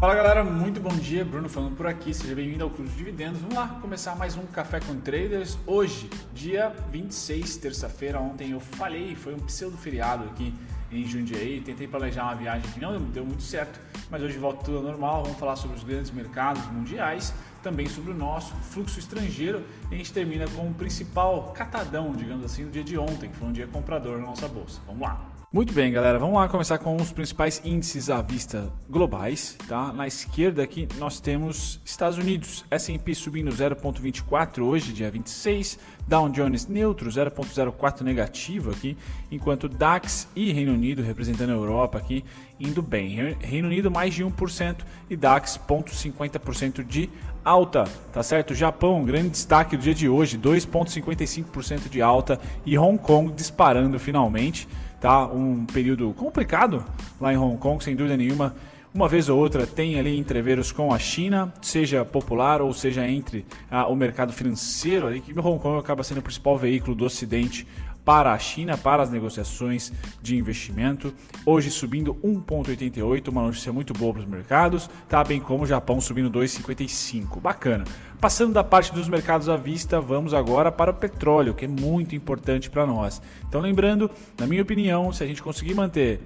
Fala 0.00 0.14
galera, 0.14 0.44
muito 0.44 0.80
bom 0.80 0.94
dia. 0.94 1.24
Bruno 1.24 1.48
falando 1.48 1.74
por 1.74 1.84
aqui. 1.84 2.14
Seja 2.14 2.32
bem-vindo 2.32 2.62
ao 2.62 2.70
Clube 2.70 2.88
de 2.88 2.96
Dividendos. 2.96 3.40
Vamos 3.40 3.56
lá 3.56 3.66
começar 3.82 4.14
mais 4.14 4.36
um 4.36 4.46
Café 4.46 4.78
com 4.78 4.94
Traders. 5.00 5.58
Hoje, 5.66 6.08
dia 6.32 6.72
26, 6.92 7.56
terça-feira. 7.56 8.20
Ontem 8.20 8.52
eu 8.52 8.60
falhei, 8.60 9.16
foi 9.16 9.34
um 9.34 9.40
pseudo 9.40 9.76
feriado 9.76 10.22
aqui 10.22 10.54
em 10.92 11.04
Jundiaí. 11.04 11.60
Tentei 11.60 11.88
planejar 11.88 12.22
uma 12.26 12.36
viagem 12.36 12.70
que 12.70 12.78
não 12.78 12.96
deu 12.96 13.24
muito 13.24 13.42
certo, 13.42 13.80
mas 14.08 14.22
hoje 14.22 14.38
volta 14.38 14.64
tudo 14.64 14.76
ao 14.76 14.84
normal. 14.84 15.24
Vamos 15.24 15.36
falar 15.36 15.56
sobre 15.56 15.76
os 15.76 15.82
grandes 15.82 16.12
mercados 16.12 16.64
mundiais, 16.70 17.34
também 17.60 17.88
sobre 17.88 18.12
o 18.12 18.14
nosso 18.14 18.54
fluxo 18.54 19.00
estrangeiro. 19.00 19.64
E 19.90 19.96
a 19.96 19.98
gente 19.98 20.12
termina 20.12 20.46
com 20.46 20.68
o 20.68 20.74
principal 20.74 21.52
catadão, 21.56 22.12
digamos 22.12 22.44
assim, 22.44 22.64
do 22.64 22.70
dia 22.70 22.84
de 22.84 22.96
ontem, 22.96 23.28
que 23.28 23.36
foi 23.36 23.48
um 23.48 23.52
dia 23.52 23.66
comprador 23.66 24.18
na 24.18 24.26
nossa 24.26 24.46
bolsa. 24.46 24.80
Vamos 24.86 25.02
lá. 25.02 25.27
Muito 25.50 25.72
bem, 25.72 25.90
galera. 25.90 26.18
Vamos 26.18 26.34
lá 26.34 26.46
começar 26.46 26.76
com 26.76 26.94
os 26.94 27.10
principais 27.10 27.62
índices 27.64 28.10
à 28.10 28.20
vista 28.20 28.70
globais, 28.86 29.56
tá? 29.66 29.90
Na 29.94 30.06
esquerda 30.06 30.62
aqui 30.62 30.86
nós 30.98 31.20
temos 31.20 31.80
Estados 31.86 32.18
Unidos, 32.18 32.66
S&P 32.70 33.14
subindo 33.14 33.50
0.24 33.50 34.62
hoje, 34.62 34.92
dia 34.92 35.10
26, 35.10 35.78
Dow 36.06 36.28
Jones 36.28 36.66
neutro 36.66 37.08
0.04 37.08 38.02
negativo 38.02 38.70
aqui, 38.70 38.94
enquanto 39.32 39.70
DAX 39.70 40.28
e 40.36 40.52
Reino 40.52 40.74
Unido 40.74 41.02
representando 41.02 41.48
a 41.48 41.54
Europa 41.54 41.96
aqui 41.96 42.22
indo 42.60 42.82
bem. 42.82 43.34
Reino 43.40 43.68
Unido 43.68 43.90
mais 43.90 44.12
de 44.12 44.22
1% 44.22 44.76
e 45.08 45.16
DAX 45.16 45.58
0.50% 45.66 46.84
de 46.84 47.08
alta, 47.42 47.84
tá 48.12 48.22
certo? 48.22 48.54
Japão, 48.54 49.02
grande 49.02 49.30
destaque 49.30 49.78
do 49.78 49.82
dia 49.82 49.94
de 49.94 50.10
hoje, 50.10 50.36
2.55% 50.36 51.88
de 51.88 52.02
alta 52.02 52.38
e 52.66 52.76
Hong 52.76 52.98
Kong 52.98 53.32
disparando 53.32 53.98
finalmente 53.98 54.68
tá? 55.00 55.26
Um 55.26 55.64
período 55.64 56.12
complicado 56.14 56.84
lá 57.20 57.32
em 57.32 57.36
Hong 57.36 57.56
Kong, 57.58 57.82
sem 57.82 57.94
dúvida 57.94 58.16
nenhuma. 58.16 58.54
Uma 58.94 59.06
vez 59.06 59.28
ou 59.28 59.38
outra 59.38 59.66
tem 59.66 59.98
ali 59.98 60.18
entreveros 60.18 60.72
com 60.72 60.92
a 60.92 60.98
China, 60.98 61.52
seja 61.60 62.04
popular 62.04 62.62
ou 62.62 62.72
seja 62.72 63.06
entre 63.06 63.44
ah, 63.70 63.86
o 63.86 63.94
mercado 63.94 64.32
financeiro, 64.32 65.06
ali, 65.06 65.20
que 65.20 65.38
Hong 65.38 65.58
Kong 65.60 65.78
acaba 65.78 66.02
sendo 66.02 66.18
o 66.18 66.22
principal 66.22 66.56
veículo 66.56 66.96
do 66.96 67.04
Ocidente 67.04 67.66
para 68.08 68.32
a 68.32 68.38
China, 68.38 68.74
para 68.74 69.02
as 69.02 69.10
negociações 69.10 69.92
de 70.22 70.34
investimento. 70.34 71.12
Hoje 71.44 71.70
subindo 71.70 72.14
1,88, 72.24 73.28
uma 73.28 73.42
notícia 73.42 73.70
muito 73.70 73.92
boa 73.92 74.14
para 74.14 74.22
os 74.22 74.26
mercados, 74.26 74.88
tá? 75.06 75.22
bem 75.22 75.38
como 75.38 75.64
o 75.64 75.66
Japão 75.66 76.00
subindo 76.00 76.30
2,55. 76.30 77.38
Bacana. 77.38 77.84
Passando 78.18 78.54
da 78.54 78.64
parte 78.64 78.94
dos 78.94 79.10
mercados 79.10 79.50
à 79.50 79.58
vista, 79.58 80.00
vamos 80.00 80.32
agora 80.32 80.72
para 80.72 80.90
o 80.90 80.94
petróleo, 80.94 81.52
que 81.52 81.66
é 81.66 81.68
muito 81.68 82.16
importante 82.16 82.70
para 82.70 82.86
nós. 82.86 83.20
Então, 83.46 83.60
lembrando, 83.60 84.10
na 84.40 84.46
minha 84.46 84.62
opinião, 84.62 85.12
se 85.12 85.22
a 85.22 85.26
gente 85.26 85.42
conseguir 85.42 85.74
manter 85.74 86.18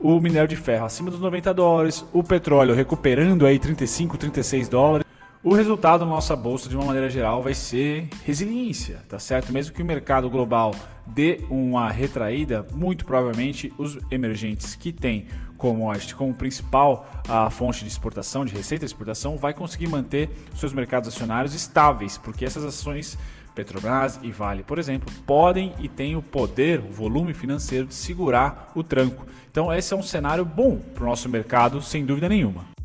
o 0.00 0.18
minério 0.20 0.48
de 0.48 0.56
ferro 0.56 0.86
acima 0.86 1.08
dos 1.08 1.20
90 1.20 1.54
dólares, 1.54 2.04
o 2.12 2.24
petróleo 2.24 2.74
recuperando 2.74 3.46
aí 3.46 3.60
35, 3.60 4.18
36 4.18 4.68
dólares, 4.68 5.07
o 5.42 5.54
resultado 5.54 6.04
na 6.04 6.10
nossa 6.10 6.34
bolsa, 6.34 6.68
de 6.68 6.76
uma 6.76 6.84
maneira 6.84 7.08
geral, 7.08 7.42
vai 7.42 7.54
ser 7.54 8.08
resiliência, 8.24 9.02
tá 9.08 9.18
certo? 9.18 9.52
Mesmo 9.52 9.72
que 9.72 9.82
o 9.82 9.84
mercado 9.84 10.28
global 10.28 10.74
dê 11.06 11.40
uma 11.48 11.88
retraída, 11.90 12.66
muito 12.74 13.04
provavelmente 13.04 13.72
os 13.78 13.98
emergentes 14.10 14.74
que 14.74 14.92
têm 14.92 15.26
commodity 15.56 16.14
como 16.14 16.34
principal 16.34 17.08
a 17.28 17.50
fonte 17.50 17.84
de 17.84 17.90
exportação, 17.90 18.44
de 18.44 18.54
receita 18.54 18.84
de 18.84 18.90
exportação, 18.90 19.36
vai 19.36 19.54
conseguir 19.54 19.88
manter 19.88 20.28
seus 20.54 20.72
mercados 20.72 21.08
acionários 21.08 21.54
estáveis, 21.54 22.18
porque 22.18 22.44
essas 22.44 22.64
ações 22.64 23.16
Petrobras 23.54 24.20
e 24.22 24.30
Vale, 24.30 24.62
por 24.62 24.78
exemplo, 24.78 25.12
podem 25.26 25.72
e 25.80 25.88
têm 25.88 26.14
o 26.14 26.22
poder, 26.22 26.78
o 26.78 26.92
volume 26.92 27.34
financeiro 27.34 27.86
de 27.86 27.94
segurar 27.94 28.70
o 28.74 28.84
tranco. 28.84 29.26
Então, 29.50 29.72
esse 29.72 29.92
é 29.92 29.96
um 29.96 30.02
cenário 30.02 30.44
bom 30.44 30.76
para 30.76 31.02
o 31.02 31.06
nosso 31.08 31.28
mercado, 31.28 31.82
sem 31.82 32.04
dúvida 32.06 32.28
nenhuma. 32.28 32.77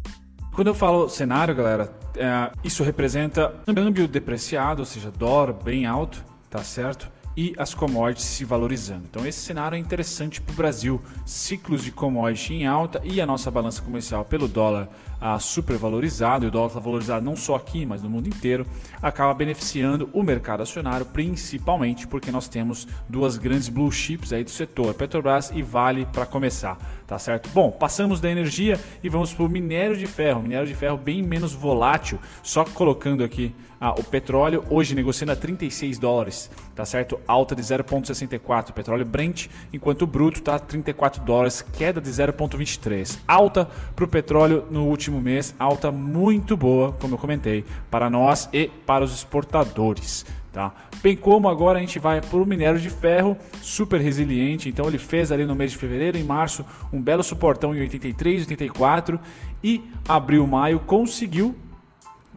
Quando 0.53 0.67
eu 0.67 0.75
falo 0.75 1.09
cenário, 1.09 1.55
galera, 1.55 1.91
é, 2.15 2.51
isso 2.63 2.83
representa 2.83 3.55
um 3.67 3.73
câmbio 3.73 4.07
depreciado, 4.07 4.81
ou 4.81 4.85
seja, 4.85 5.09
dólar 5.09 5.51
bem 5.51 5.87
alto, 5.87 6.23
tá 6.47 6.59
certo? 6.59 7.11
E 7.35 7.53
as 7.57 7.73
commodities 7.73 8.25
se 8.25 8.45
valorizando. 8.45 9.03
Então, 9.09 9.25
esse 9.25 9.39
cenário 9.39 9.75
é 9.75 9.79
interessante 9.79 10.39
para 10.39 10.53
o 10.53 10.55
Brasil. 10.55 11.01
Ciclos 11.25 11.83
de 11.83 11.91
commodity 11.91 12.53
em 12.53 12.67
alta 12.67 13.01
e 13.03 13.19
a 13.19 13.25
nossa 13.25 13.49
balança 13.49 13.81
comercial 13.81 14.23
pelo 14.23 14.47
dólar 14.47 14.89
ah, 15.25 15.39
supervalorizado, 15.39 16.43
e 16.43 16.49
o 16.49 16.51
dólar 16.51 16.67
está 16.67 16.79
valorizado 16.81 17.23
não 17.23 17.33
só 17.37 17.55
aqui, 17.55 17.85
mas 17.85 18.03
no 18.03 18.09
mundo 18.09 18.27
inteiro, 18.27 18.67
acaba 19.01 19.33
beneficiando 19.33 20.09
o 20.11 20.21
mercado 20.21 20.61
acionário, 20.61 21.05
principalmente 21.05 22.05
porque 22.05 22.29
nós 22.29 22.49
temos 22.49 22.85
duas 23.07 23.37
grandes 23.37 23.69
blue 23.69 23.89
chips 23.89 24.33
aí 24.33 24.43
do 24.43 24.49
setor, 24.49 24.93
Petrobras 24.93 25.49
e 25.55 25.61
Vale, 25.61 26.05
para 26.11 26.25
começar. 26.25 26.77
Tá 27.07 27.17
certo? 27.17 27.49
Bom, 27.53 27.71
passamos 27.71 28.19
da 28.19 28.29
energia 28.29 28.77
e 29.01 29.07
vamos 29.07 29.33
para 29.33 29.45
o 29.45 29.49
minério 29.49 29.95
de 29.95 30.07
ferro. 30.07 30.41
Minério 30.41 30.67
de 30.67 30.75
ferro 30.75 30.97
bem 30.97 31.21
menos 31.21 31.53
volátil, 31.53 32.19
só 32.41 32.65
colocando 32.65 33.23
aqui 33.23 33.55
ah, 33.79 33.91
o 33.91 34.03
petróleo, 34.03 34.65
hoje 34.69 34.93
negociando 34.93 35.31
a 35.31 35.35
36 35.35 35.99
dólares, 35.99 36.49
tá 36.75 36.83
certo? 36.85 37.19
Alta 37.27 37.55
de 37.55 37.61
0,64. 37.61 38.71
Petróleo 38.71 39.05
Brent, 39.05 39.47
enquanto 39.71 40.03
o 40.03 40.07
bruto 40.07 40.39
está 40.39 40.59
34 40.59 41.23
dólares, 41.23 41.61
queda 41.61 41.99
de 41.99 42.09
0,23. 42.09 43.19
Alta 43.27 43.67
para 43.95 44.05
o 44.05 44.07
petróleo 44.07 44.65
no 44.69 44.85
último 44.87 45.21
mês, 45.21 45.55
alta 45.59 45.91
muito 45.91 46.57
boa, 46.57 46.91
como 46.93 47.15
eu 47.15 47.17
comentei, 47.17 47.65
para 47.89 48.09
nós 48.09 48.49
e 48.51 48.67
para 48.67 49.03
os 49.03 49.13
exportadores. 49.13 50.25
Tá? 50.53 50.71
Bem 51.01 51.17
como 51.17 51.49
agora 51.49 51.79
a 51.79 51.81
gente 51.81 51.97
vai 51.97 52.21
para 52.21 52.37
o 52.37 52.45
minério 52.45 52.79
de 52.79 52.89
ferro, 52.89 53.35
super 53.59 53.99
resiliente. 53.99 54.69
Então 54.69 54.87
ele 54.87 54.99
fez 54.99 55.31
ali 55.31 55.45
no 55.45 55.55
mês 55.55 55.71
de 55.71 55.77
fevereiro, 55.77 56.15
em 56.15 56.23
março, 56.23 56.63
um 56.93 57.01
belo 57.01 57.23
suportão 57.23 57.75
em 57.75 57.79
83, 57.79 58.43
84 58.43 59.19
e 59.63 59.83
abril, 60.07 60.45
maio 60.45 60.79
conseguiu 60.79 61.55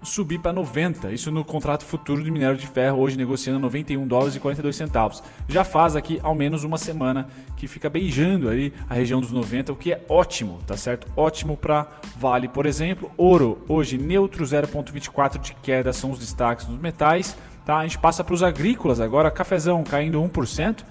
subir 0.07 0.39
para 0.39 0.53
90. 0.53 1.13
Isso 1.13 1.31
no 1.31 1.45
contrato 1.45 1.85
futuro 1.85 2.23
de 2.23 2.31
minério 2.31 2.57
de 2.57 2.67
ferro, 2.67 2.99
hoje 2.99 3.17
negociando 3.17 3.59
91 3.59 4.07
dólares 4.07 4.37
e 4.37 4.41
42 4.41 4.75
centavos. 4.75 5.23
Já 5.49 5.65
faz 5.65 5.97
aqui 5.97 6.21
ao 6.23 6.35
menos 6.35 6.65
uma 6.65 6.79
semana 6.79 7.29
que 7.57 7.67
fica 7.67 7.91
beijando 7.91 8.49
ali 8.49 8.73
a 8.89 8.95
região 8.95 9.21
dos 9.21 9.33
90, 9.33 9.73
o 9.73 9.77
que 9.77 9.93
é 9.93 10.05
ótimo, 10.09 10.59
tá 10.67 10.77
certo? 10.77 11.07
Ótimo 11.17 11.57
para 11.57 11.87
Vale, 12.19 12.49
por 12.49 12.67
exemplo. 12.67 13.11
Ouro, 13.17 13.59
hoje 13.69 13.99
neutro, 13.99 14.45
0,24 14.45 15.39
de 15.41 15.55
queda 15.55 15.93
são 15.93 16.11
os 16.11 16.19
destaques 16.19 16.67
dos 16.67 16.79
metais. 16.79 17.37
Tá? 17.65 17.79
A 17.79 17.83
gente 17.83 17.99
passa 17.99 18.23
para 18.23 18.35
os 18.35 18.45
agrícolas 18.45 19.01
agora, 19.01 19.31
cafezão 19.31 19.83
caindo 19.83 20.23
1%, 20.23 20.85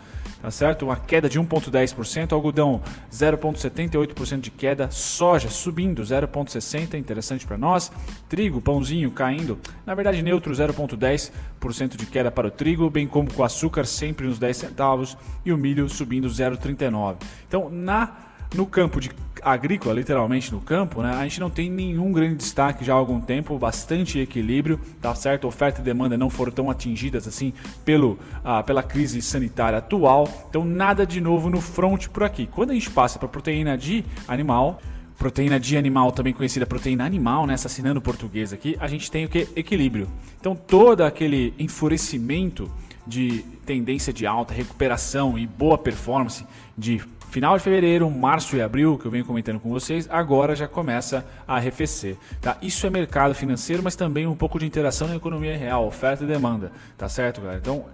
tá 0.45 0.51
certo? 0.51 0.85
Uma 0.85 0.95
queda 0.95 1.27
de 1.27 1.39
1,10%, 1.39 2.31
algodão 2.31 2.79
0,78% 3.11 4.39
de 4.39 4.51
queda, 4.51 4.91
soja 4.91 5.49
subindo 5.49 6.03
0,60%, 6.03 6.93
interessante 6.93 7.47
para 7.47 7.57
nós, 7.57 7.91
trigo, 8.29 8.61
pãozinho 8.61 9.09
caindo, 9.09 9.57
na 9.87 9.95
verdade 9.95 10.21
neutro 10.21 10.53
0,10% 10.53 11.95
de 11.95 12.05
queda 12.05 12.29
para 12.29 12.45
o 12.45 12.51
trigo, 12.51 12.91
bem 12.91 13.07
como 13.07 13.33
com 13.33 13.43
açúcar 13.43 13.85
sempre 13.85 14.27
nos 14.27 14.37
10 14.37 14.55
centavos 14.55 15.17
e 15.43 15.51
o 15.51 15.57
milho 15.57 15.89
subindo 15.89 16.27
0,39%. 16.27 17.23
Então, 17.47 17.67
na 17.67 18.34
no 18.55 18.65
campo 18.65 18.99
de 18.99 19.11
agrícola, 19.41 19.93
literalmente 19.93 20.51
no 20.51 20.59
campo, 20.59 21.03
né, 21.03 21.13
a 21.13 21.23
gente 21.23 21.39
não 21.39 21.51
tem 21.51 21.69
nenhum 21.69 22.11
grande 22.11 22.35
destaque 22.35 22.83
já 22.83 22.93
há 22.93 22.95
algum 22.95 23.21
tempo, 23.21 23.57
bastante 23.59 24.17
equilíbrio, 24.17 24.79
tá 24.99 25.13
certo? 25.13 25.47
Oferta 25.47 25.81
e 25.81 25.83
demanda 25.83 26.17
não 26.17 26.31
foram 26.31 26.51
tão 26.51 26.71
atingidas 26.71 27.27
assim 27.27 27.53
pelo, 27.83 28.17
ah, 28.43 28.63
pela 28.63 28.81
crise 28.81 29.21
sanitária 29.21 29.77
atual, 29.77 30.27
então 30.49 30.65
nada 30.65 31.05
de 31.05 31.21
novo 31.21 31.49
no 31.49 31.61
front 31.61 32.07
por 32.07 32.23
aqui. 32.23 32.47
Quando 32.47 32.71
a 32.71 32.73
gente 32.73 32.89
passa 32.89 33.19
para 33.19 33.27
proteína 33.27 33.77
de 33.77 34.03
animal, 34.27 34.81
proteína 35.15 35.59
de 35.59 35.77
animal, 35.77 36.11
também 36.11 36.33
conhecida 36.33 36.65
proteína 36.65 37.05
animal, 37.05 37.45
né, 37.45 37.53
assassinando 37.53 38.01
português 38.01 38.51
aqui, 38.51 38.75
a 38.79 38.87
gente 38.87 39.11
tem 39.11 39.25
o 39.25 39.29
que? 39.29 39.47
Equilíbrio. 39.55 40.07
Então 40.39 40.55
todo 40.55 41.01
aquele 41.01 41.53
enfurecimento 41.59 42.71
de 43.05 43.45
tendência 43.63 44.11
de 44.11 44.25
alta, 44.25 44.53
recuperação 44.53 45.37
e 45.37 45.45
boa 45.45 45.77
performance 45.77 46.43
de 46.75 47.01
final 47.29 47.57
de 47.57 47.63
fevereiro, 47.63 48.09
março 48.09 48.55
e 48.55 48.61
abril, 48.61 48.97
que 48.97 49.05
eu 49.05 49.11
venho 49.11 49.25
comentando 49.25 49.59
com 49.59 49.69
vocês, 49.69 50.07
agora 50.09 50.55
já 50.55 50.67
começa 50.67 51.25
a 51.47 51.55
arrefecer. 51.55 52.17
Tá? 52.41 52.57
Isso 52.61 52.85
é 52.87 52.89
mercado 52.89 53.35
financeiro, 53.35 53.83
mas 53.83 53.95
também 53.95 54.25
um 54.25 54.35
pouco 54.35 54.57
de 54.57 54.65
interação 54.65 55.07
na 55.07 55.15
economia 55.15 55.57
real, 55.57 55.85
oferta 55.85 56.23
e 56.23 56.27
demanda. 56.27 56.71
Tá 56.97 57.09
certo, 57.09 57.41
galera? 57.41 57.59
Então, 57.59 57.85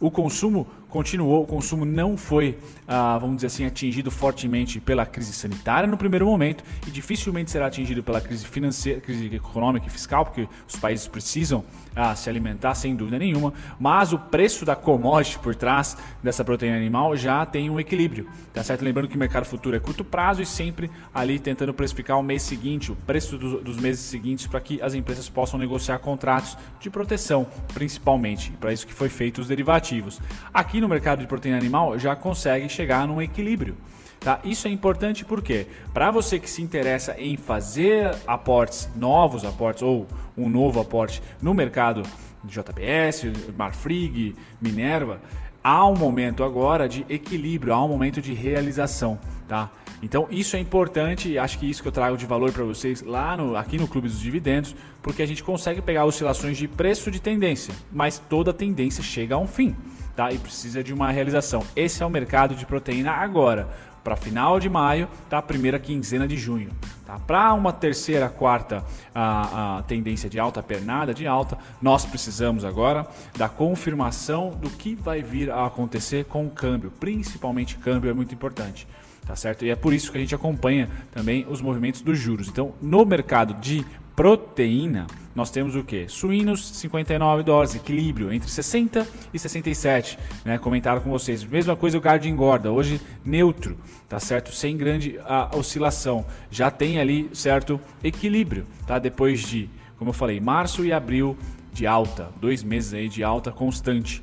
o 0.00 0.10
consumo 0.10 0.66
continuou, 0.90 1.42
o 1.42 1.46
consumo 1.46 1.84
não 1.84 2.16
foi, 2.16 2.58
ah, 2.86 3.16
vamos 3.18 3.36
dizer 3.36 3.46
assim, 3.46 3.64
atingido 3.64 4.10
fortemente 4.10 4.80
pela 4.80 5.06
crise 5.06 5.32
sanitária 5.32 5.86
no 5.86 5.96
primeiro 5.96 6.26
momento 6.26 6.62
e 6.86 6.90
dificilmente 6.90 7.50
será 7.50 7.66
atingido 7.66 8.02
pela 8.02 8.20
crise 8.20 8.46
financeira, 8.46 9.00
crise 9.00 9.34
econômica 9.34 9.86
e 9.86 9.90
fiscal, 9.90 10.24
porque 10.24 10.48
os 10.68 10.76
países 10.76 11.06
precisam 11.06 11.64
ah, 11.94 12.14
se 12.14 12.28
alimentar 12.28 12.74
sem 12.74 12.94
dúvida 12.94 13.18
nenhuma, 13.18 13.52
mas 13.78 14.12
o 14.12 14.18
preço 14.18 14.64
da 14.64 14.76
commodity 14.76 15.38
por 15.38 15.54
trás 15.54 15.96
dessa 16.22 16.44
proteína 16.44 16.76
animal 16.76 17.16
já 17.16 17.46
tem 17.46 17.70
um 17.70 17.78
equilíbrio, 17.78 18.28
tá 18.52 18.62
certo? 18.62 18.84
Lembrando 18.84 19.08
que 19.08 19.16
o 19.16 19.18
mercado 19.18 19.44
futuro 19.44 19.76
é 19.76 19.80
curto 19.80 20.04
prazo 20.04 20.42
e 20.42 20.46
sempre 20.46 20.90
ali 21.14 21.38
tentando 21.38 21.72
precificar 21.72 22.18
o 22.18 22.22
mês 22.22 22.42
seguinte, 22.42 22.90
o 22.92 22.96
preço 22.96 23.38
do, 23.38 23.60
dos 23.60 23.76
meses 23.76 24.00
seguintes 24.00 24.46
para 24.46 24.60
que 24.60 24.82
as 24.82 24.94
empresas 24.94 25.28
possam 25.28 25.58
negociar 25.58 25.98
contratos 25.98 26.56
de 26.80 26.90
proteção, 26.90 27.46
principalmente, 27.72 28.50
para 28.52 28.72
isso 28.72 28.86
que 28.86 28.94
foi 28.94 29.08
feito 29.08 29.40
os 29.40 29.48
derivativos. 29.48 30.20
Aqui 30.52 30.79
no 30.80 30.88
mercado 30.88 31.20
de 31.20 31.26
proteína 31.26 31.58
animal 31.58 31.98
já 31.98 32.16
consegue 32.16 32.68
chegar 32.68 33.06
num 33.06 33.20
equilíbrio. 33.20 33.76
Tá? 34.20 34.38
Isso 34.44 34.68
é 34.68 34.70
importante 34.70 35.24
porque 35.24 35.66
para 35.94 36.10
você 36.10 36.38
que 36.38 36.48
se 36.48 36.60
interessa 36.62 37.14
em 37.18 37.38
fazer 37.38 38.14
aportes, 38.26 38.88
novos 38.94 39.44
aportes 39.44 39.82
ou 39.82 40.06
um 40.36 40.48
novo 40.48 40.78
aporte 40.78 41.22
no 41.40 41.54
mercado 41.54 42.02
de 42.44 42.52
JBS, 42.52 43.24
Marfrig, 43.56 44.36
Minerva, 44.60 45.20
há 45.64 45.86
um 45.86 45.96
momento 45.96 46.44
agora 46.44 46.86
de 46.86 47.04
equilíbrio, 47.08 47.72
há 47.72 47.82
um 47.82 47.88
momento 47.88 48.20
de 48.20 48.34
realização, 48.34 49.18
tá? 49.48 49.70
Então 50.02 50.26
isso 50.30 50.56
é 50.56 50.58
importante 50.58 51.30
e 51.30 51.38
acho 51.38 51.58
que 51.58 51.68
isso 51.68 51.82
que 51.82 51.88
eu 51.88 51.92
trago 51.92 52.16
de 52.16 52.24
valor 52.24 52.52
para 52.52 52.64
vocês 52.64 53.02
lá 53.02 53.36
no, 53.36 53.56
aqui 53.56 53.78
no 53.78 53.86
Clube 53.86 54.08
dos 54.08 54.20
Dividendos, 54.20 54.74
porque 55.02 55.22
a 55.22 55.26
gente 55.26 55.42
consegue 55.42 55.82
pegar 55.82 56.04
oscilações 56.04 56.56
de 56.56 56.66
preço 56.66 57.10
de 57.10 57.20
tendência, 57.20 57.74
mas 57.92 58.18
toda 58.18 58.52
tendência 58.52 59.02
chega 59.02 59.34
a 59.34 59.38
um 59.38 59.46
fim, 59.46 59.76
tá? 60.20 60.30
E 60.30 60.36
precisa 60.36 60.84
de 60.84 60.92
uma 60.92 61.10
realização. 61.10 61.64
Esse 61.74 62.02
é 62.02 62.06
o 62.06 62.10
mercado 62.10 62.54
de 62.54 62.66
proteína 62.66 63.10
agora 63.10 63.70
para 64.04 64.16
final 64.16 64.60
de 64.60 64.68
maio, 64.68 65.08
tá? 65.30 65.40
Primeira 65.40 65.78
quinzena 65.78 66.28
de 66.28 66.36
junho. 66.36 66.70
Tá? 67.06 67.18
Para 67.18 67.54
uma 67.54 67.72
terceira, 67.72 68.28
quarta 68.28 68.84
a, 69.14 69.78
a, 69.78 69.82
tendência 69.82 70.28
de 70.28 70.38
alta, 70.38 70.62
pernada 70.62 71.14
de 71.14 71.26
alta, 71.26 71.56
nós 71.80 72.04
precisamos 72.04 72.66
agora 72.66 73.06
da 73.34 73.48
confirmação 73.48 74.50
do 74.50 74.68
que 74.68 74.94
vai 74.94 75.22
vir 75.22 75.50
a 75.50 75.64
acontecer 75.64 76.26
com 76.26 76.46
o 76.46 76.50
câmbio, 76.50 76.90
principalmente 77.00 77.78
câmbio 77.78 78.10
é 78.10 78.14
muito 78.14 78.34
importante. 78.34 78.86
Tá 79.26 79.36
certo? 79.36 79.64
E 79.64 79.70
é 79.70 79.76
por 79.76 79.92
isso 79.92 80.10
que 80.10 80.18
a 80.18 80.20
gente 80.20 80.34
acompanha 80.34 80.88
também 81.12 81.46
os 81.48 81.60
movimentos 81.60 82.02
dos 82.02 82.18
juros. 82.18 82.48
Então, 82.48 82.74
no 82.80 83.04
mercado 83.04 83.54
de 83.54 83.84
proteína, 84.16 85.06
nós 85.34 85.50
temos 85.50 85.76
o 85.76 85.84
que? 85.84 86.08
Suínos, 86.08 86.76
59 86.76 87.42
dólares, 87.42 87.74
equilíbrio 87.74 88.32
entre 88.32 88.50
60 88.50 89.06
e 89.32 89.38
67, 89.38 90.18
né? 90.44 90.58
Comentaram 90.58 91.00
com 91.00 91.10
vocês. 91.10 91.44
Mesma 91.44 91.76
coisa 91.76 91.96
o 91.96 92.00
gado 92.00 92.22
de 92.22 92.28
engorda, 92.28 92.70
hoje 92.70 93.00
neutro, 93.24 93.78
tá 94.08 94.20
certo? 94.20 94.52
Sem 94.52 94.76
grande 94.76 95.18
a, 95.24 95.56
oscilação. 95.56 96.26
Já 96.50 96.70
tem 96.70 96.98
ali 96.98 97.30
certo 97.32 97.80
equilíbrio, 98.02 98.66
tá? 98.86 98.98
Depois 98.98 99.40
de, 99.40 99.70
como 99.96 100.10
eu 100.10 100.14
falei, 100.14 100.40
março 100.40 100.84
e 100.84 100.92
abril 100.92 101.34
de 101.72 101.86
alta, 101.86 102.28
dois 102.40 102.62
meses 102.62 102.92
aí 102.92 103.08
de 103.08 103.24
alta 103.24 103.52
constante. 103.52 104.22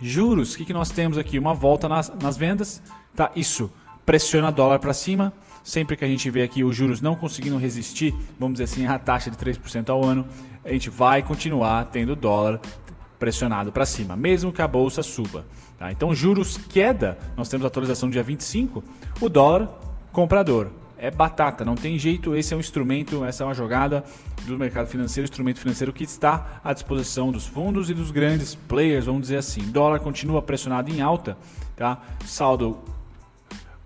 Juros, 0.00 0.54
o 0.54 0.58
que, 0.58 0.64
que 0.64 0.72
nós 0.72 0.90
temos 0.90 1.18
aqui? 1.18 1.38
Uma 1.38 1.54
volta 1.54 1.88
nas, 1.88 2.12
nas 2.20 2.36
vendas, 2.36 2.82
tá? 3.14 3.30
Isso 3.36 3.70
pressiona 4.04 4.50
dólar 4.50 4.78
para 4.78 4.92
cima 4.92 5.32
Sempre 5.64 5.96
que 5.96 6.04
a 6.04 6.08
gente 6.08 6.28
vê 6.28 6.42
aqui 6.42 6.62
os 6.62 6.76
juros 6.76 7.00
não 7.00 7.16
conseguindo 7.16 7.56
resistir, 7.56 8.14
vamos 8.38 8.58
dizer 8.58 8.64
assim, 8.64 8.86
a 8.86 8.98
taxa 8.98 9.30
de 9.30 9.36
3% 9.38 9.88
ao 9.88 10.04
ano, 10.04 10.26
a 10.62 10.70
gente 10.70 10.90
vai 10.90 11.22
continuar 11.22 11.86
tendo 11.86 12.14
dólar 12.14 12.60
pressionado 13.18 13.72
para 13.72 13.86
cima, 13.86 14.14
mesmo 14.14 14.52
que 14.52 14.60
a 14.60 14.68
bolsa 14.68 15.02
suba. 15.02 15.46
Tá? 15.78 15.90
Então, 15.90 16.14
juros 16.14 16.58
queda, 16.58 17.16
nós 17.34 17.48
temos 17.48 17.64
atualização 17.64 18.10
dia 18.10 18.22
25, 18.22 18.84
o 19.22 19.28
dólar 19.30 19.70
comprador. 20.12 20.68
É 20.98 21.10
batata, 21.10 21.64
não 21.64 21.74
tem 21.74 21.98
jeito. 21.98 22.36
Esse 22.36 22.52
é 22.52 22.56
um 22.56 22.60
instrumento, 22.60 23.24
essa 23.24 23.42
é 23.42 23.46
uma 23.46 23.54
jogada 23.54 24.04
do 24.46 24.58
mercado 24.58 24.86
financeiro, 24.86 25.24
instrumento 25.24 25.58
financeiro 25.58 25.94
que 25.94 26.04
está 26.04 26.60
à 26.62 26.74
disposição 26.74 27.32
dos 27.32 27.46
fundos 27.46 27.88
e 27.88 27.94
dos 27.94 28.10
grandes 28.10 28.54
players, 28.54 29.06
vamos 29.06 29.22
dizer 29.22 29.38
assim. 29.38 29.62
Dólar 29.62 30.00
continua 30.00 30.42
pressionado 30.42 30.90
em 30.90 31.00
alta, 31.00 31.36
tá? 31.74 32.00
Saldo 32.24 32.78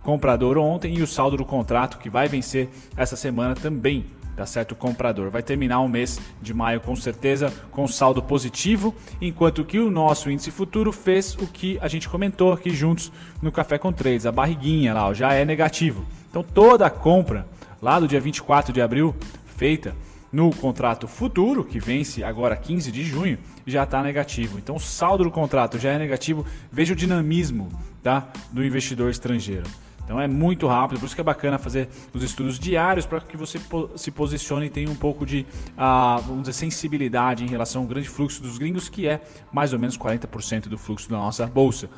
comprador 0.09 0.57
ontem 0.57 0.95
e 0.97 1.03
o 1.03 1.07
saldo 1.07 1.37
do 1.37 1.45
contrato 1.45 1.99
que 1.99 2.09
vai 2.09 2.29
vencer 2.29 2.71
essa 2.97 3.15
semana 3.15 3.55
também 3.55 4.07
tá 4.35 4.47
certo? 4.47 4.73
O 4.73 4.77
comprador 4.77 5.31
vai 5.31 5.43
terminar 5.43 5.81
o 5.81 5.89
mês 5.89 6.19
de 6.41 6.55
maio 6.55 6.81
com 6.81 6.97
certeza 6.97 7.53
com 7.71 7.87
saldo 7.87 8.23
positivo, 8.23 8.95
enquanto 9.21 9.65
que 9.65 9.79
o 9.79 9.91
nosso 9.91 10.31
índice 10.31 10.51
futuro 10.51 10.93
fez 10.93 11.35
o 11.35 11.47
que 11.47 11.77
a 11.83 11.89
gente 11.89 12.09
comentou 12.09 12.53
aqui 12.53 12.71
juntos 12.71 13.13
no 13.43 13.53
Café 13.53 13.77
com 13.77 13.93
Trades, 13.93 14.25
a 14.25 14.33
barriguinha 14.33 14.95
lá, 14.95 15.09
ó, 15.09 15.13
já 15.13 15.35
é 15.35 15.45
negativo. 15.45 16.07
Então 16.31 16.43
toda 16.43 16.87
a 16.87 16.91
compra 16.91 17.47
lá 17.83 18.01
do 18.01 18.09
dia 18.09 18.21
24 18.21 18.73
de 18.73 18.81
abril 18.81 19.15
feita 19.45 19.95
no 20.33 20.55
contrato 20.55 21.07
futuro, 21.07 21.65
que 21.65 21.81
vence 21.81 22.25
agora 22.25 22.57
15 22.57 22.91
de 22.91 23.05
junho, 23.05 23.39
já 23.67 23.83
está 23.83 24.03
negativo. 24.03 24.57
Então 24.57 24.77
o 24.77 24.81
saldo 24.81 25.25
do 25.25 25.31
contrato 25.31 25.79
já 25.79 25.91
é 25.91 25.99
negativo. 25.99 26.47
Veja 26.73 26.95
o 26.95 26.97
dinamismo 26.97 27.69
tá, 28.03 28.29
do 28.53 28.65
investidor 28.65 29.11
estrangeiro. 29.11 29.69
Então 30.09 30.19
é 30.19 30.27
muito 30.27 30.67
rápido, 30.67 30.99
por 31.01 31.05
isso 31.05 31.15
que 31.15 31.21
é 31.21 31.25
bacana 31.25 31.59
fazer 31.59 31.87
os 32.15 32.23
estudos 32.23 32.59
diários 32.59 33.05
para 33.05 33.21
que 33.21 33.37
você 33.37 33.61
se 33.95 34.11
posicione 34.11 34.65
e 34.65 34.71
tenha 34.71 34.89
um 34.89 34.95
pouco 34.95 35.27
de, 35.27 35.45
uh, 35.77 36.23
vamos 36.23 36.45
dizer, 36.45 36.55
sensibilidade 36.55 37.45
em 37.45 37.47
relação 37.47 37.83
ao 37.83 37.87
grande 37.87 38.09
fluxo 38.09 38.43
dos 38.43 38.57
gringos, 38.57 38.89
que 38.89 39.07
é 39.07 39.21
mais 39.53 39.75
ou 39.75 39.79
menos 39.79 39.99
40% 39.99 40.69
do 40.69 40.79
fluxo 40.79 41.11
da 41.11 41.19
nossa 41.19 41.47
bolsa. 41.47 41.91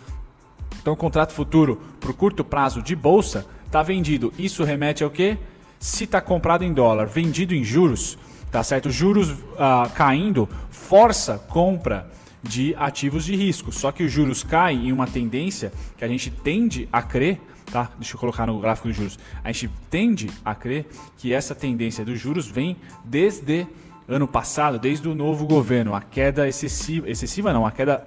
Então, 0.83 0.97
contrato 0.97 1.33
futuro 1.33 1.81
para 2.01 2.11
o 2.11 2.15
curto 2.15 2.45
prazo 2.45 2.83
de 2.83 2.97
bolsa 2.97 3.47
está 3.65 3.81
vendido. 3.81 4.33
Isso 4.37 4.65
remete 4.65 5.05
ao 5.05 5.11
quê? 5.11 5.39
Se 5.79 6.03
está 6.03 6.21
comprado 6.21 6.65
em 6.65 6.73
dólar, 6.73 7.07
vendido 7.07 7.55
em 7.55 7.63
juros, 7.63 8.19
tá 8.51 8.65
certo? 8.65 8.91
Juros 8.91 9.31
uh, 9.31 9.89
caindo, 9.95 10.49
força 10.69 11.39
compra 11.39 12.11
de 12.43 12.75
ativos 12.77 13.25
de 13.25 13.37
risco. 13.37 13.73
Só 13.73 13.93
que 13.93 14.03
os 14.03 14.13
juros 14.13 14.43
caem 14.43 14.89
em 14.89 14.93
uma 14.93 15.07
tendência 15.07 15.73
que 15.97 16.05
a 16.05 16.09
gente 16.09 16.31
tende 16.31 16.89
a 16.93 17.03
crer 17.03 17.41
tá? 17.71 17.91
Deixa 17.99 18.17
eu 18.17 18.21
colocar 18.21 18.47
no 18.47 18.59
gráfico 18.59 18.89
dos 18.89 18.97
juros. 18.97 19.19
A 19.43 19.53
gente 19.53 19.71
tende 19.89 20.31
a 20.45 20.55
crer 20.55 20.87
que 21.17 21.33
essa 21.33 21.55
tendência 21.55 22.05
dos 22.05 22.19
juros 22.19 22.47
vem 22.47 22.77
desde 23.05 23.67
ano 24.09 24.27
passado, 24.27 24.79
desde 24.79 25.09
o 25.09 25.15
novo 25.15 25.47
governo, 25.47 25.95
a 25.95 26.01
queda 26.01 26.49
excessiva, 26.49 27.09
excessiva 27.09 27.53
não, 27.53 27.65
a 27.65 27.71
queda 27.71 28.05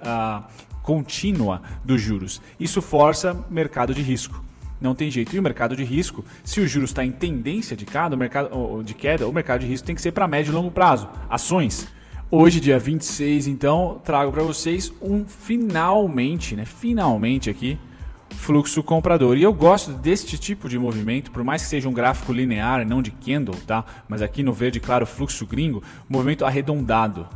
contínua 0.82 1.62
dos 1.82 2.00
juros. 2.00 2.42
Isso 2.60 2.82
força 2.82 3.44
mercado 3.50 3.94
de 3.94 4.02
risco. 4.02 4.44
Não 4.80 4.94
tem 4.94 5.10
jeito. 5.10 5.34
E 5.34 5.38
o 5.38 5.42
mercado 5.42 5.74
de 5.74 5.82
risco, 5.82 6.22
se 6.44 6.60
o 6.60 6.68
juros 6.68 6.90
está 6.90 7.02
em 7.02 7.10
tendência 7.10 7.74
de 7.74 7.86
mercado 8.18 8.82
de 8.82 8.92
queda, 8.92 9.26
o 9.26 9.32
mercado 9.32 9.60
de 9.60 9.66
risco 9.66 9.86
tem 9.86 9.94
que 9.94 10.02
ser 10.02 10.12
para 10.12 10.28
médio 10.28 10.50
e 10.50 10.54
longo 10.54 10.70
prazo. 10.70 11.08
Ações. 11.30 11.88
Hoje, 12.36 12.58
dia 12.58 12.80
26, 12.80 13.46
então, 13.46 14.00
trago 14.02 14.32
para 14.32 14.42
vocês 14.42 14.92
um 15.00 15.24
finalmente, 15.24 16.56
né? 16.56 16.64
Finalmente 16.64 17.48
aqui, 17.48 17.78
fluxo 18.28 18.82
comprador. 18.82 19.36
E 19.36 19.44
eu 19.44 19.52
gosto 19.52 19.92
deste 19.92 20.36
tipo 20.36 20.68
de 20.68 20.76
movimento, 20.76 21.30
por 21.30 21.44
mais 21.44 21.62
que 21.62 21.68
seja 21.68 21.88
um 21.88 21.92
gráfico 21.92 22.32
linear, 22.32 22.84
não 22.84 23.00
de 23.00 23.12
candle, 23.12 23.54
tá? 23.64 23.84
Mas 24.08 24.20
aqui 24.20 24.42
no 24.42 24.52
verde 24.52 24.80
claro, 24.80 25.06
fluxo 25.06 25.46
gringo, 25.46 25.80
movimento 26.08 26.44
arredondado, 26.44 27.28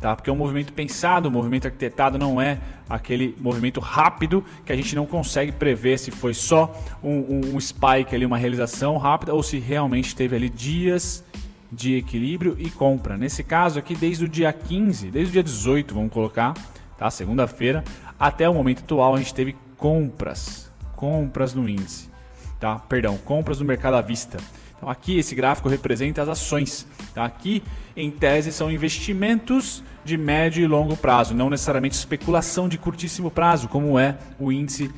tá? 0.00 0.16
Porque 0.16 0.28
é 0.28 0.32
um 0.32 0.36
movimento 0.36 0.72
pensado, 0.72 1.28
um 1.28 1.32
movimento 1.32 1.66
arquitetado, 1.66 2.18
não 2.18 2.40
é 2.40 2.58
aquele 2.88 3.36
movimento 3.38 3.78
rápido 3.78 4.44
que 4.66 4.72
a 4.72 4.76
gente 4.76 4.96
não 4.96 5.06
consegue 5.06 5.52
prever 5.52 5.96
se 5.96 6.10
foi 6.10 6.34
só 6.34 6.76
um, 7.04 7.18
um, 7.36 7.54
um 7.54 7.60
spike 7.60 8.16
ali, 8.16 8.26
uma 8.26 8.36
realização 8.36 8.96
rápida 8.96 9.32
ou 9.32 9.44
se 9.44 9.60
realmente 9.60 10.16
teve 10.16 10.34
ali 10.34 10.48
dias 10.48 11.24
de 11.72 11.96
equilíbrio 11.96 12.56
e 12.58 12.70
compra. 12.70 13.16
Nesse 13.16 13.44
caso 13.44 13.78
aqui, 13.78 13.94
desde 13.94 14.24
o 14.24 14.28
dia 14.28 14.52
15, 14.52 15.10
desde 15.10 15.30
o 15.30 15.32
dia 15.32 15.42
18, 15.42 15.94
vamos 15.94 16.12
colocar, 16.12 16.54
tá? 16.98 17.10
Segunda-feira, 17.10 17.84
até 18.18 18.48
o 18.48 18.54
momento 18.54 18.80
atual, 18.80 19.14
a 19.14 19.18
gente 19.18 19.34
teve 19.34 19.56
compras, 19.76 20.70
compras 20.96 21.54
no 21.54 21.68
índice, 21.68 22.10
tá? 22.58 22.78
Perdão, 22.78 23.16
compras 23.18 23.60
no 23.60 23.64
mercado 23.64 23.94
à 23.94 24.00
vista. 24.00 24.38
Então 24.76 24.88
aqui 24.88 25.18
esse 25.18 25.34
gráfico 25.34 25.68
representa 25.68 26.22
as 26.22 26.28
ações. 26.28 26.86
Tá? 27.14 27.26
Aqui, 27.26 27.62
em 27.94 28.10
tese, 28.10 28.50
são 28.50 28.70
investimentos 28.70 29.84
de 30.02 30.16
médio 30.16 30.64
e 30.64 30.66
longo 30.66 30.96
prazo, 30.96 31.34
não 31.34 31.50
necessariamente 31.50 31.94
especulação 31.94 32.66
de 32.66 32.78
curtíssimo 32.78 33.30
prazo, 33.30 33.68
como 33.68 33.98
é 33.98 34.16
o 34.38 34.50
índice 34.50 34.90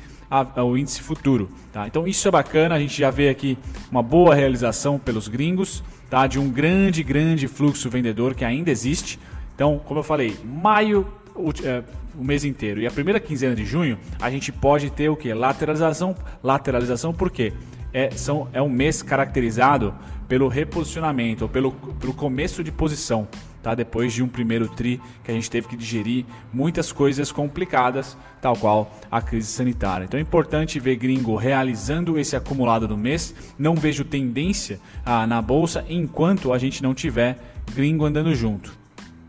o 0.57 0.77
índice 0.77 1.01
futuro. 1.01 1.49
Tá? 1.71 1.85
Então 1.85 2.07
isso 2.07 2.27
é 2.27 2.31
bacana, 2.31 2.75
a 2.75 2.79
gente 2.79 2.97
já 2.97 3.11
vê 3.11 3.29
aqui 3.29 3.57
uma 3.91 4.01
boa 4.01 4.33
realização 4.33 4.97
pelos 4.97 5.27
gringos, 5.27 5.83
tá? 6.13 6.27
de 6.27 6.37
um 6.37 6.47
grande, 6.47 7.01
grande 7.01 7.47
fluxo 7.47 7.89
vendedor 7.89 8.35
que 8.35 8.45
ainda 8.45 8.69
existe. 8.69 9.19
Então, 9.55 9.81
como 9.83 9.99
eu 9.99 10.03
falei, 10.03 10.37
maio 10.45 11.07
o, 11.33 11.49
é, 11.63 11.81
o 12.15 12.23
mês 12.23 12.45
inteiro. 12.45 12.79
E 12.79 12.85
a 12.85 12.91
primeira 12.91 13.19
quinzena 13.19 13.55
de 13.55 13.65
junho, 13.65 13.97
a 14.21 14.29
gente 14.29 14.51
pode 14.51 14.91
ter 14.91 15.09
o 15.09 15.15
que? 15.15 15.33
Lateralização. 15.33 16.15
Lateralização 16.43 17.11
por 17.15 17.31
quê? 17.31 17.51
É, 17.91 18.11
são, 18.11 18.47
é 18.53 18.61
um 18.61 18.69
mês 18.69 19.01
caracterizado 19.01 19.91
pelo 20.27 20.47
reposicionamento, 20.47 21.45
ou 21.45 21.49
pelo, 21.49 21.71
pelo 21.71 22.13
começo 22.13 22.63
de 22.63 22.71
posição. 22.71 23.27
Tá? 23.63 23.73
Depois 23.73 24.13
de 24.13 24.21
um 24.21 24.27
primeiro 24.27 24.67
tri 24.67 25.01
que 25.23 25.31
a 25.31 25.33
gente 25.33 25.49
teve 25.49 25.69
que 25.69 25.77
digerir 25.77 26.25
muitas 26.53 26.91
coisas 26.91 27.31
complicadas, 27.31 28.17
tal 28.41 28.55
qual 28.57 28.93
a 29.09 29.21
crise 29.21 29.47
sanitária. 29.47 30.03
Então 30.03 30.19
é 30.19 30.21
importante 30.21 30.79
ver 30.79 30.97
gringo 30.97 31.35
realizando 31.35 32.19
esse 32.19 32.35
acumulado 32.35 32.87
do 32.87 32.97
mês. 32.97 33.33
Não 33.57 33.73
vejo 33.73 34.03
tendência 34.03 34.79
ah, 35.05 35.25
na 35.25 35.41
bolsa 35.41 35.85
enquanto 35.89 36.51
a 36.51 36.57
gente 36.57 36.83
não 36.83 36.93
tiver 36.93 37.39
gringo 37.73 38.05
andando 38.05 38.35
junto 38.35 38.83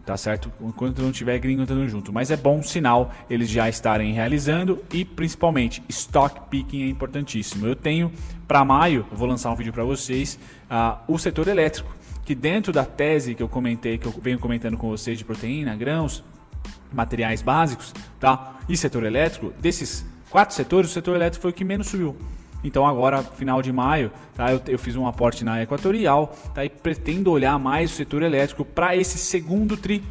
tá 0.04 0.16
certo? 0.16 0.52
Enquanto 0.60 1.00
não 1.00 1.10
tiver 1.10 1.38
gringo 1.38 1.62
andando 1.62 1.88
junto. 1.88 2.12
Mas 2.12 2.30
é 2.30 2.36
bom 2.36 2.62
sinal 2.62 3.12
eles 3.28 3.48
já 3.48 3.68
estarem 3.68 4.12
realizando 4.12 4.84
e 4.92 5.04
principalmente 5.04 5.82
stock 5.88 6.42
picking 6.50 6.82
é 6.82 6.88
importantíssimo. 6.88 7.66
Eu 7.66 7.74
tenho 7.74 8.12
para 8.46 8.64
maio, 8.64 9.06
vou 9.10 9.26
lançar 9.26 9.50
um 9.50 9.56
vídeo 9.56 9.72
para 9.72 9.84
vocês, 9.84 10.38
uh, 10.70 10.98
o 11.08 11.18
setor 11.18 11.48
elétrico, 11.48 11.90
que 12.24 12.34
dentro 12.34 12.72
da 12.72 12.84
tese 12.84 13.34
que 13.34 13.42
eu 13.42 13.48
comentei, 13.48 13.98
que 13.98 14.06
eu 14.06 14.12
venho 14.12 14.38
comentando 14.38 14.76
com 14.76 14.88
vocês 14.88 15.18
de 15.18 15.24
proteína, 15.24 15.76
grãos, 15.76 16.24
materiais 16.92 17.42
básicos, 17.42 17.92
tá? 18.18 18.58
E 18.68 18.76
setor 18.76 19.04
elétrico, 19.04 19.52
desses 19.60 20.06
quatro 20.30 20.54
setores, 20.54 20.90
o 20.90 20.94
setor 20.94 21.16
elétrico 21.16 21.42
foi 21.42 21.50
o 21.50 21.54
que 21.54 21.64
menos 21.64 21.88
subiu. 21.88 22.16
Então 22.62 22.86
agora, 22.86 23.22
final 23.22 23.60
de 23.60 23.70
maio, 23.70 24.10
tá, 24.34 24.50
eu, 24.50 24.60
eu 24.68 24.78
fiz 24.78 24.96
um 24.96 25.06
aporte 25.06 25.44
na 25.44 25.62
Equatorial 25.62 26.34
tá, 26.54 26.64
e 26.64 26.70
pretendo 26.70 27.30
olhar 27.30 27.58
mais 27.58 27.92
o 27.92 27.94
setor 27.94 28.22
elétrico 28.22 28.64
para 28.64 28.96
esse 28.96 29.18
segundo 29.18 29.76
tri 29.76 30.02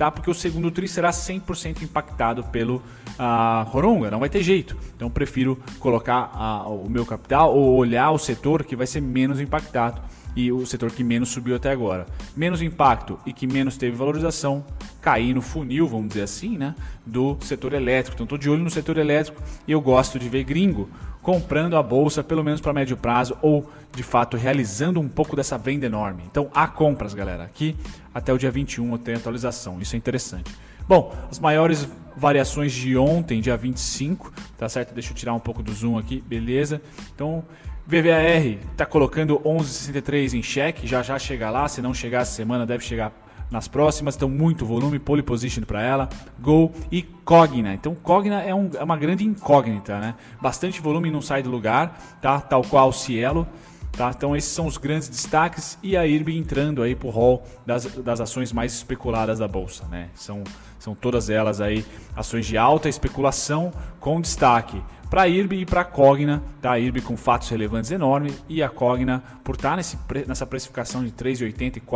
tá? 0.00 0.10
Porque 0.10 0.30
o 0.30 0.34
segundo 0.34 0.70
tri 0.70 0.88
será 0.88 1.10
100% 1.10 1.82
impactado 1.82 2.42
pelo 2.44 2.76
uh, 2.76 3.76
Horonga, 3.76 4.10
não 4.10 4.18
vai 4.18 4.30
ter 4.30 4.42
jeito. 4.42 4.74
Então 4.96 5.10
prefiro 5.10 5.62
colocar 5.78 6.32
o 6.66 6.88
meu 6.88 7.04
capital 7.04 7.54
ou 7.54 7.76
olhar 7.76 8.10
o 8.10 8.18
setor 8.18 8.64
que 8.64 8.74
vai 8.74 8.86
ser 8.86 9.02
menos 9.02 9.38
impactado 9.42 10.00
e 10.34 10.50
o 10.52 10.64
setor 10.66 10.90
que 10.90 11.02
menos 11.02 11.30
subiu 11.30 11.56
até 11.56 11.70
agora. 11.70 12.06
Menos 12.36 12.62
impacto 12.62 13.18
e 13.26 13.32
que 13.32 13.46
menos 13.46 13.76
teve 13.76 13.96
valorização, 13.96 14.64
cair 15.00 15.34
no 15.34 15.42
funil, 15.42 15.86
vamos 15.86 16.08
dizer 16.08 16.22
assim, 16.22 16.56
né, 16.56 16.74
do 17.04 17.36
setor 17.40 17.72
elétrico. 17.72 18.14
Então 18.14 18.24
estou 18.24 18.38
de 18.38 18.48
olho 18.48 18.62
no 18.62 18.70
setor 18.70 18.98
elétrico 18.98 19.42
e 19.66 19.72
eu 19.72 19.80
gosto 19.80 20.18
de 20.18 20.28
ver 20.28 20.44
gringo 20.44 20.88
comprando 21.22 21.76
a 21.76 21.82
bolsa, 21.82 22.24
pelo 22.24 22.42
menos 22.42 22.60
para 22.60 22.72
médio 22.72 22.96
prazo, 22.96 23.36
ou 23.42 23.70
de 23.94 24.02
fato 24.02 24.36
realizando 24.36 25.00
um 25.00 25.08
pouco 25.08 25.36
dessa 25.36 25.58
venda 25.58 25.86
enorme. 25.86 26.22
Então 26.30 26.50
há 26.54 26.66
compras, 26.66 27.12
galera. 27.12 27.44
Aqui 27.44 27.76
até 28.14 28.32
o 28.32 28.38
dia 28.38 28.50
21 28.50 28.96
tem 28.98 29.14
atualização, 29.14 29.80
isso 29.80 29.94
é 29.94 29.98
interessante. 29.98 30.50
Bom, 30.88 31.14
as 31.30 31.38
maiores 31.38 31.88
variações 32.16 32.72
de 32.72 32.96
ontem, 32.96 33.40
dia 33.40 33.56
25, 33.56 34.32
tá 34.58 34.68
certo? 34.68 34.92
Deixa 34.92 35.12
eu 35.12 35.14
tirar 35.14 35.34
um 35.34 35.38
pouco 35.38 35.62
do 35.62 35.72
zoom 35.72 35.96
aqui, 35.96 36.20
beleza? 36.20 36.82
Então, 37.14 37.44
VVAR 37.90 38.46
está 38.70 38.86
colocando 38.86 39.40
11,63 39.40 40.38
em 40.38 40.42
cheque, 40.44 40.86
já 40.86 41.02
já 41.02 41.18
chega 41.18 41.50
lá, 41.50 41.66
se 41.66 41.82
não 41.82 41.92
chegar 41.92 42.20
essa 42.20 42.30
semana 42.30 42.64
deve 42.64 42.84
chegar 42.84 43.12
nas 43.50 43.66
próximas, 43.66 44.14
então 44.14 44.28
muito 44.28 44.64
volume, 44.64 45.00
pole 45.00 45.24
position 45.24 45.64
para 45.64 45.82
ela, 45.82 46.08
Gol 46.38 46.72
e 46.92 47.02
Cogna. 47.02 47.74
Então 47.74 47.92
Cogna 47.96 48.42
é, 48.42 48.54
um, 48.54 48.70
é, 48.78 48.84
uma 48.84 48.96
grande 48.96 49.24
incógnita, 49.24 49.98
né? 49.98 50.14
Bastante 50.40 50.80
volume 50.80 51.10
não 51.10 51.20
sai 51.20 51.42
do 51.42 51.50
lugar, 51.50 52.00
tá? 52.22 52.40
Tal 52.40 52.62
qual 52.62 52.90
o 52.90 52.92
Cielo. 52.92 53.44
Tá? 53.90 54.12
Então 54.16 54.36
esses 54.36 54.52
são 54.52 54.66
os 54.66 54.78
grandes 54.78 55.08
destaques 55.08 55.76
e 55.82 55.96
a 55.96 56.06
IRB 56.06 56.38
entrando 56.38 56.80
aí 56.80 56.94
pro 56.94 57.10
hall 57.10 57.44
das, 57.66 57.86
das 57.86 58.20
ações 58.20 58.52
mais 58.52 58.72
especuladas 58.72 59.40
da 59.40 59.48
bolsa, 59.48 59.84
né? 59.88 60.10
São, 60.14 60.44
são 60.78 60.94
todas 60.94 61.28
elas 61.28 61.60
aí 61.60 61.84
ações 62.14 62.46
de 62.46 62.56
alta 62.56 62.88
especulação 62.88 63.72
com 63.98 64.20
destaque 64.20 64.80
para 65.10 65.22
a 65.22 65.28
IRB 65.28 65.56
e 65.56 65.66
para 65.66 65.80
a 65.80 65.84
Cogna, 65.84 66.40
tá? 66.62 66.72
a 66.72 66.78
IRB 66.78 67.00
com 67.02 67.16
fatos 67.16 67.48
relevantes 67.48 67.90
enormes 67.90 68.42
e 68.48 68.62
a 68.62 68.68
Cogna 68.68 69.22
por 69.42 69.56
estar 69.56 69.70
tá 69.70 69.76
nesse, 69.76 69.98
nessa 70.26 70.46
precificação 70.46 71.02
de 71.02 71.08
R$ 71.08 71.14
3,80 71.16 71.76
e 71.76 71.80
R$ 71.80 71.86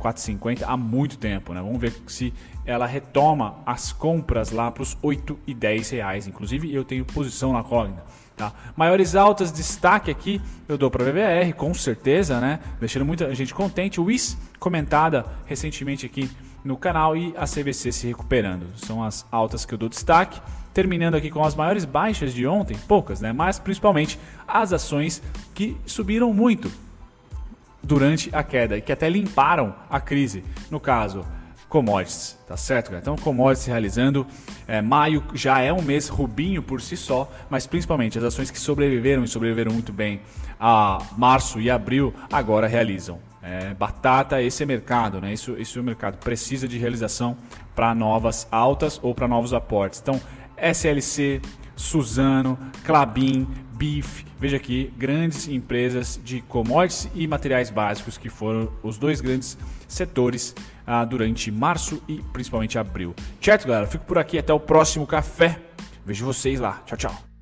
4,50 0.00 0.62
há 0.66 0.76
muito 0.76 1.18
tempo. 1.18 1.52
Né? 1.52 1.60
Vamos 1.60 1.78
ver 1.78 1.92
se 2.06 2.32
ela 2.64 2.86
retoma 2.86 3.58
as 3.66 3.92
compras 3.92 4.50
lá 4.50 4.70
para 4.70 4.82
os 4.82 4.96
8 5.02 5.38
e 5.46 5.52
10 5.54 5.90
reais. 5.90 6.26
Inclusive 6.26 6.74
eu 6.74 6.84
tenho 6.84 7.04
posição 7.04 7.52
na 7.52 7.62
Cogna. 7.62 8.02
Tá? 8.34 8.52
Maiores 8.74 9.14
altas, 9.14 9.50
destaque 9.50 10.10
aqui, 10.10 10.42
eu 10.68 10.76
dou 10.76 10.90
para 10.90 11.02
a 11.02 11.10
VBR, 11.10 11.54
com 11.54 11.72
certeza, 11.72 12.38
né? 12.38 12.60
Deixando 12.78 13.04
muita 13.06 13.34
gente 13.34 13.54
contente. 13.54 13.98
O 13.98 14.06
comentada 14.58 15.24
recentemente 15.46 16.04
aqui 16.04 16.30
no 16.62 16.76
canal, 16.76 17.16
e 17.16 17.32
a 17.36 17.44
CVC 17.44 17.92
se 17.92 18.06
recuperando. 18.06 18.66
São 18.76 19.02
as 19.02 19.24
altas 19.30 19.64
que 19.64 19.72
eu 19.72 19.78
dou 19.78 19.88
destaque. 19.88 20.40
Terminando 20.76 21.14
aqui 21.14 21.30
com 21.30 21.42
as 21.42 21.54
maiores 21.54 21.86
baixas 21.86 22.34
de 22.34 22.46
ontem, 22.46 22.76
poucas, 22.86 23.18
né? 23.18 23.32
Mas 23.32 23.58
principalmente 23.58 24.20
as 24.46 24.74
ações 24.74 25.22
que 25.54 25.74
subiram 25.86 26.34
muito 26.34 26.70
durante 27.82 28.28
a 28.30 28.42
queda 28.42 28.76
e 28.76 28.82
que 28.82 28.92
até 28.92 29.08
limparam 29.08 29.74
a 29.88 29.98
crise. 29.98 30.44
No 30.70 30.78
caso, 30.78 31.24
commodities, 31.66 32.38
tá 32.46 32.58
certo? 32.58 32.88
Cara? 32.90 32.98
Então, 33.00 33.16
commodities 33.16 33.64
realizando. 33.64 34.26
É, 34.68 34.82
maio 34.82 35.24
já 35.32 35.60
é 35.62 35.72
um 35.72 35.80
mês 35.80 36.08
rubinho 36.08 36.62
por 36.62 36.82
si 36.82 36.94
só, 36.94 37.32
mas 37.48 37.66
principalmente 37.66 38.18
as 38.18 38.24
ações 38.24 38.50
que 38.50 38.60
sobreviveram 38.60 39.24
e 39.24 39.28
sobreviveram 39.28 39.72
muito 39.72 39.94
bem 39.94 40.20
a 40.60 40.98
março 41.16 41.58
e 41.58 41.70
abril 41.70 42.12
agora 42.30 42.66
realizam. 42.66 43.18
É, 43.42 43.72
batata, 43.72 44.42
esse 44.42 44.62
é 44.62 44.66
mercado, 44.66 45.22
né? 45.22 45.32
Isso, 45.32 45.56
isso 45.58 45.78
é 45.78 45.80
o 45.80 45.84
mercado. 45.84 46.18
Precisa 46.18 46.68
de 46.68 46.76
realização 46.76 47.34
para 47.74 47.94
novas 47.94 48.46
altas 48.50 49.00
ou 49.02 49.14
para 49.14 49.26
novos 49.26 49.54
aportes. 49.54 50.00
Então, 50.02 50.20
SLC, 50.58 51.40
Suzano, 51.74 52.58
Clabin, 52.84 53.46
Beef, 53.76 54.24
veja 54.38 54.56
aqui, 54.56 54.92
grandes 54.96 55.48
empresas 55.48 56.18
de 56.24 56.40
commodities 56.42 57.10
e 57.14 57.26
materiais 57.26 57.68
básicos 57.68 58.16
que 58.16 58.28
foram 58.28 58.72
os 58.82 58.96
dois 58.96 59.20
grandes 59.20 59.58
setores 59.86 60.54
ah, 60.86 61.04
durante 61.04 61.50
março 61.50 62.02
e 62.08 62.22
principalmente 62.32 62.78
abril. 62.78 63.14
Certo, 63.40 63.66
galera? 63.68 63.86
Fico 63.86 64.04
por 64.04 64.18
aqui 64.18 64.38
até 64.38 64.52
o 64.52 64.60
próximo 64.60 65.06
café. 65.06 65.60
Vejo 66.04 66.24
vocês 66.24 66.58
lá. 66.58 66.82
Tchau, 66.86 66.96
tchau. 66.96 67.25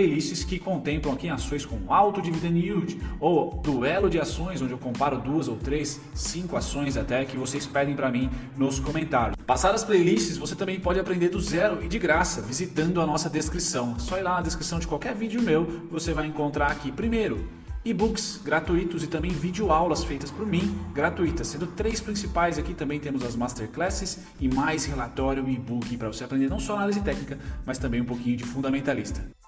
playlists 0.00 0.44
que 0.44 0.58
contemplam 0.58 1.12
aqui 1.12 1.28
ações 1.28 1.66
com 1.66 1.92
alto 1.92 2.22
dividend 2.22 2.58
yield 2.58 2.98
ou 3.20 3.60
duelo 3.62 4.08
de 4.08 4.18
ações, 4.18 4.62
onde 4.62 4.72
eu 4.72 4.78
comparo 4.78 5.18
duas 5.18 5.46
ou 5.46 5.56
três, 5.56 6.00
cinco 6.14 6.56
ações 6.56 6.96
até 6.96 7.24
que 7.26 7.36
vocês 7.36 7.66
pedem 7.66 7.94
para 7.94 8.10
mim 8.10 8.30
nos 8.56 8.80
comentários. 8.80 9.36
Passadas 9.46 9.82
as 9.82 9.86
playlists, 9.86 10.38
você 10.38 10.54
também 10.54 10.80
pode 10.80 10.98
aprender 10.98 11.28
do 11.28 11.40
zero 11.40 11.84
e 11.84 11.88
de 11.88 11.98
graça 11.98 12.40
visitando 12.40 13.00
a 13.00 13.06
nossa 13.06 13.28
descrição. 13.28 13.98
Só 13.98 14.16
ir 14.16 14.22
lá 14.22 14.36
na 14.36 14.42
descrição 14.42 14.78
de 14.78 14.86
qualquer 14.86 15.14
vídeo 15.14 15.42
meu, 15.42 15.66
você 15.90 16.14
vai 16.14 16.26
encontrar 16.26 16.70
aqui 16.70 16.90
primeiro 16.90 17.46
e-books 17.84 18.40
gratuitos 18.44 19.02
e 19.02 19.06
também 19.06 19.30
videoaulas 19.30 20.04
feitas 20.04 20.30
por 20.30 20.46
mim, 20.46 20.78
gratuitas, 20.92 21.46
sendo 21.46 21.66
três 21.66 22.00
principais 22.00 22.58
aqui 22.58 22.74
também 22.74 23.00
temos 23.00 23.24
as 23.24 23.34
masterclasses 23.34 24.18
e 24.38 24.48
mais 24.48 24.84
relatório 24.84 25.48
e 25.48 25.54
e-book 25.54 25.96
para 25.96 26.08
você 26.08 26.24
aprender 26.24 26.48
não 26.48 26.60
só 26.60 26.76
análise 26.76 27.00
técnica, 27.00 27.38
mas 27.64 27.78
também 27.78 28.00
um 28.00 28.04
pouquinho 28.04 28.36
de 28.36 28.44
fundamentalista. 28.44 29.39